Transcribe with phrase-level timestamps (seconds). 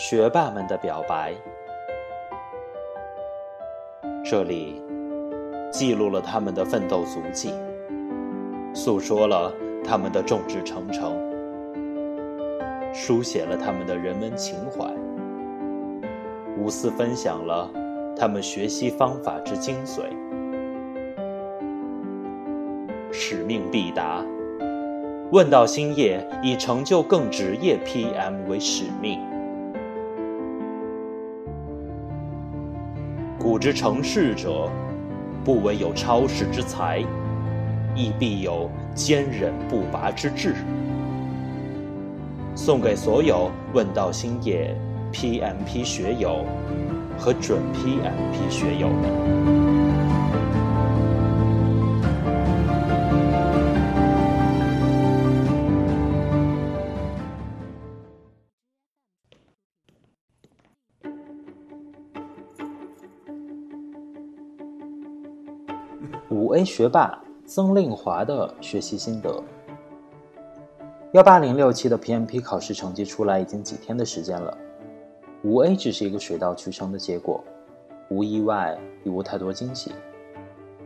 [0.00, 1.34] 学霸们的表白。
[4.24, 4.80] 这里
[5.72, 7.52] 记录了他们的奋斗足迹，
[8.72, 9.52] 诉说了
[9.84, 11.16] 他们的众志成城，
[12.94, 14.88] 书写了他们的人文情怀，
[16.56, 17.68] 无私分享了
[18.16, 20.02] 他们学习方法之精髓。
[23.10, 24.24] 使命必达，
[25.32, 29.18] 问道兴业以成就更职业 PM 为使命。
[33.38, 34.68] 古之成事者，
[35.44, 36.98] 不惟有超世之才，
[37.94, 40.56] 亦必有坚忍不拔之志。
[42.56, 44.74] 送给所有问道兴业
[45.12, 46.44] PMP 学友
[47.16, 49.57] 和准 PMP 学友们。
[66.30, 69.42] 五 A 学霸曾令华的学习心得：
[71.12, 74.56] 幺八零六期的 PMP 考试成绩出来已经几天的时间了，
[75.42, 77.42] 五 A 只是一个水到渠成的结果，
[78.10, 79.92] 无意外亦无太多惊喜。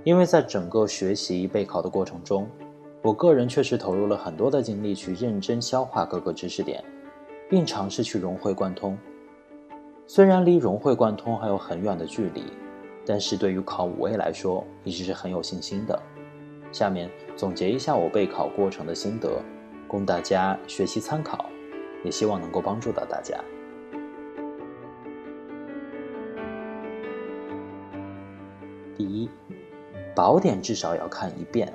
[0.05, 2.49] 因为在整个学习备考的过程中，
[3.03, 6.83] 我个人确实投入了很多的精力去认真消化各个知识点，
[7.49, 8.99] 并尝试去融会贯通。
[10.07, 12.45] 虽然离融会贯通还有很远的距离。
[13.05, 16.01] 但是对于考五 A 来说，一直是很有信心的。
[16.71, 19.43] 下面总结一下我备考过程的心得，
[19.87, 21.45] 供大家学习参考，
[22.05, 23.39] 也希望能够帮助到大家。
[28.97, 29.29] 第一，
[30.15, 31.73] 宝典至少要看一遍。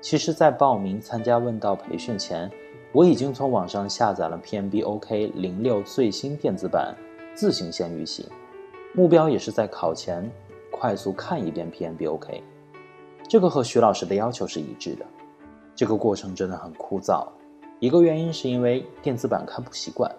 [0.00, 2.50] 其实，在报名参加问道培训前，
[2.92, 6.96] 我已经从网上下载了 PMB OK 零六最新电子版，
[7.34, 8.26] 自行先预习，
[8.94, 10.30] 目标也是在考前。
[10.80, 12.40] 快速看一遍 PMBOK，
[13.28, 15.04] 这个和徐老师的要求是一致的。
[15.74, 17.28] 这个过程真的很枯燥，
[17.80, 20.10] 一个原因是因为电子版看不习惯，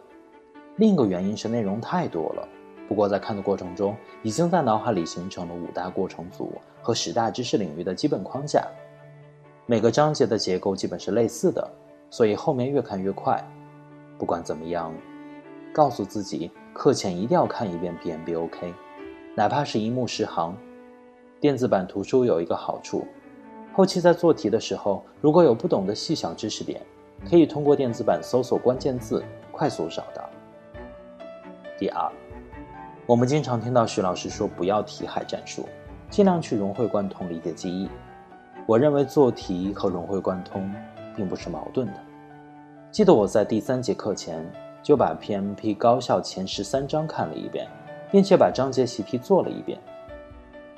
[0.76, 2.48] 另一个原因是内容太多了。
[2.88, 8.64] 不过在看的过程中，已经在脑海里形成了五大过程组和十大知识领域的基本框架，
[9.66, 11.68] 每个章节的结构基本是类似的，
[12.12, 13.44] 所以后面越看越快。
[14.16, 14.94] 不管怎么样，
[15.74, 18.72] 告诉自己课前一定要看一遍 PMBOK。
[19.34, 20.54] 哪怕是一目十行，
[21.40, 23.08] 电子版图书有一个好处，
[23.74, 26.82] 后期在做题的时候，如果有不懂的细小知识点，
[27.30, 30.30] 可以通过电子版搜索关键字，快速找到。
[31.80, 32.12] 第二，
[33.06, 35.66] 我们经常听到徐老师说不要题海战术，
[36.10, 37.90] 尽量去融会贯通理解记忆。
[38.66, 40.70] 我认为做题和融会贯通
[41.16, 41.94] 并不是矛盾的。
[42.92, 44.46] 记得我在第三节课前
[44.84, 47.66] 就把 PMP 高校前十三章看了一遍。
[48.12, 49.80] 并且把章节习题做了一遍，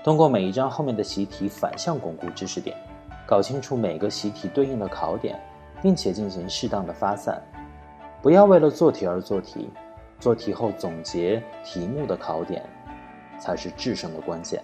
[0.03, 2.77] 通过每一章后面的习题反向巩固知识点，
[3.25, 5.39] 搞清楚每个习题对应的考点，
[5.81, 7.41] 并且进行适当的发散，
[8.21, 9.67] 不要为了做题而做题，
[10.19, 12.63] 做题后总结题目的考点，
[13.39, 14.63] 才是制胜的关键。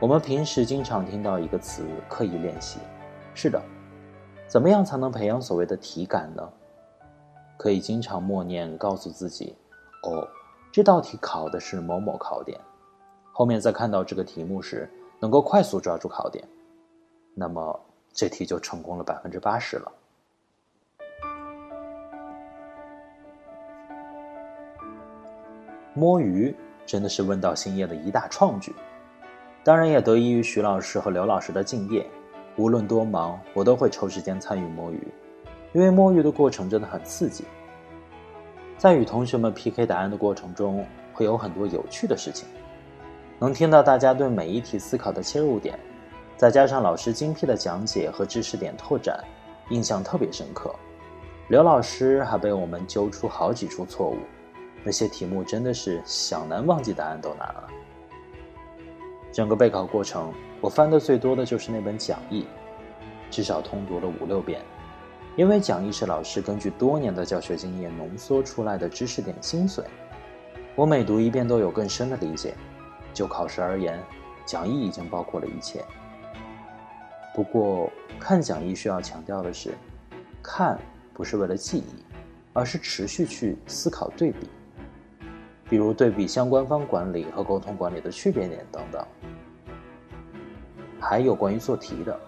[0.00, 2.80] 我们平时经常听到一个词“刻意练习”，
[3.32, 3.62] 是的，
[4.48, 6.42] 怎么样才能培养所谓的体感呢？
[7.56, 9.54] 可以经常默念，告诉自己
[10.02, 10.26] ：“哦。”
[10.72, 12.60] 这道题考的是某某考点，
[13.32, 14.88] 后面在看到这个题目时，
[15.18, 16.46] 能够快速抓住考点，
[17.34, 17.80] 那么
[18.12, 19.92] 这题就成功了百分之八十了。
[25.92, 26.54] 摸鱼
[26.86, 28.72] 真的是问道兴业的一大创举，
[29.64, 32.06] 当然也得益于徐老师和刘老师的敬业。
[32.56, 35.08] 无论多忙，我都会抽时间参与摸鱼，
[35.72, 37.44] 因为摸鱼的过程真的很刺激。
[38.80, 42.48] 在与同学们 PK 答案的过程中，会有很多有趣的事情，
[43.38, 45.78] 能听到大家对每一题思考的切入点，
[46.34, 49.22] 再加上老师精辟的讲解和知识点拓展，
[49.68, 50.74] 印象特别深刻。
[51.48, 54.16] 刘老师还被我们揪出好几处错误，
[54.82, 57.68] 那些题目真的是想难忘记答案都难了。
[59.30, 60.32] 整个备考过程，
[60.62, 62.46] 我翻的最多的就是那本讲义，
[63.30, 64.62] 至少通读了五六遍。
[65.36, 69.82] 因为讲义是老师根据多年的教学经验浓缩出来的知识点精髓，
[70.74, 72.54] 我每读一遍都有更深的理解。
[73.14, 73.98] 就考试而言，
[74.44, 75.84] 讲义已经包括了一切。
[77.34, 79.72] 不过，看讲义需要强调的是，
[80.42, 80.78] 看
[81.14, 82.04] 不是为了记忆，
[82.52, 84.48] 而是持续去思考对比，
[85.68, 89.04] 比如对比相关方管理和沟通管理的区别点等等。
[91.00, 92.20] 还有关于做题的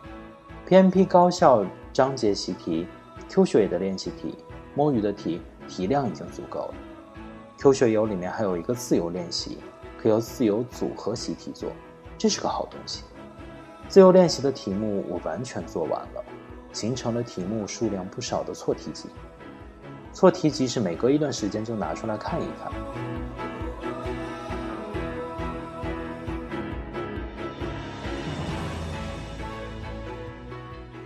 [0.69, 1.65] ，PMP 高校。
[1.93, 2.87] 章节习题、
[3.29, 4.35] Q 学的练习题、
[4.75, 6.75] 摸鱼的题题量已经足够了
[7.59, 9.59] Q 学友里面还有一个自由练习，
[10.01, 11.71] 可由自由组合习题做，
[12.17, 13.03] 这是个好东西。
[13.89, 16.25] 自由练习的题目我完全做完了，
[16.73, 19.11] 形成了题目数量不少的错题集。
[20.15, 22.73] 错题集是每隔一段时间就拿出来看一看。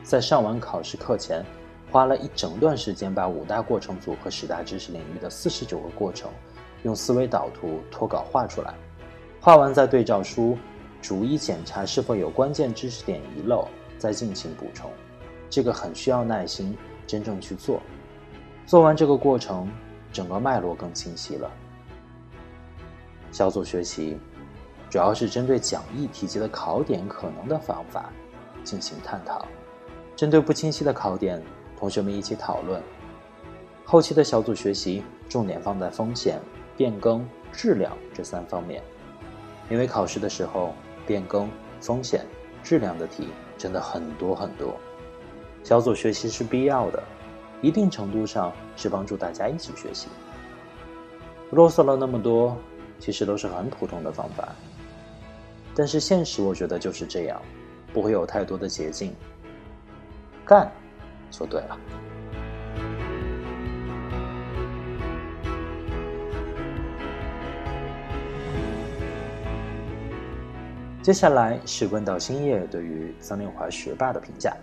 [0.06, 1.44] 在上完考试课前，
[1.91, 6.31] 花了一整段时间把五大过程组和十大知识领域的四十九个过程，
[6.85, 8.73] 用思维导图脱稿画出来。
[9.41, 10.56] 画完再对照书，
[11.03, 13.67] 逐一检查是否有关键知识点遗漏，
[13.99, 14.88] 再进行补充。
[15.50, 17.82] 这个很需要耐心，真正去做。
[18.64, 19.69] 做完这个过程，
[20.12, 21.50] 整个脉络更清晰了。
[23.32, 24.17] 小组学习
[24.88, 28.12] 主要是针对讲义提及的考点可能的方法
[28.62, 29.44] 进行探讨。
[30.16, 31.42] 针对不清晰的考点，
[31.78, 32.82] 同学们一起讨论。
[33.84, 36.40] 后期的小组学习重点放在风险、
[36.74, 38.82] 变更、质量这三方面，
[39.68, 40.74] 因为考试的时候
[41.06, 41.50] 变更、
[41.82, 42.24] 风险、
[42.64, 43.28] 质量的题
[43.58, 44.74] 真的很多很多。
[45.62, 47.02] 小组学习是必要的，
[47.60, 50.08] 一定程度上是帮助大家一起学习。
[51.50, 52.56] 啰嗦了那么多，
[52.98, 54.48] 其实都是很普通的方法，
[55.74, 57.40] 但是现实我觉得就是这样，
[57.92, 59.14] 不会有太多的捷径。
[60.46, 60.70] 干，
[61.28, 61.76] 就对了。
[71.02, 74.56] 接下来是问道星夜对于张令华学霸的评价：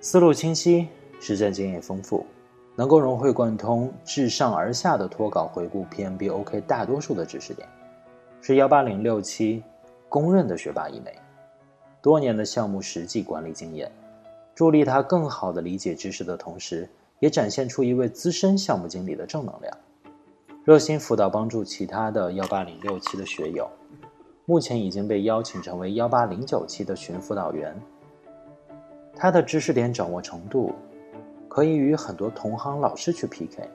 [0.00, 0.88] 思路清晰，
[1.20, 2.26] 实战经验丰富，
[2.76, 7.68] 能够融会贯通、自上而下的脱稿回顾 PMBOK 大多数的知识点，
[8.40, 9.62] 是幺八零六七
[10.08, 11.14] 公认的学霸一枚，
[12.02, 13.90] 多年的项目实际管理经验。
[14.54, 16.88] 助力他更好地理解知识的同时，
[17.18, 19.76] 也展现出一位资深项目经理的正能量，
[20.64, 23.68] 热心辅导帮助其他的幺八零六期的学友，
[24.44, 27.74] 目前已经被邀请成为幺八零九期的群辅导员。
[29.14, 30.74] 他的知识点掌握程度，
[31.48, 33.68] 可以与很多同行老师去 PK，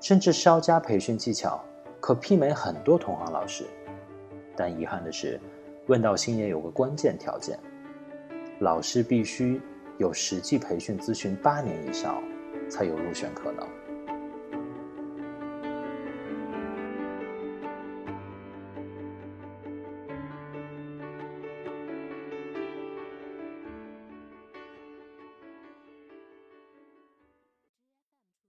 [0.00, 1.60] 甚至稍加培训技巧，
[2.00, 3.64] 可媲美很多同行老师。
[4.56, 5.40] 但遗憾的是，
[5.86, 7.58] 问道星也有个关键条件，
[8.60, 9.60] 老师必须。
[9.98, 12.22] 有实际培训咨询八年以上，
[12.68, 13.66] 才有入选可能。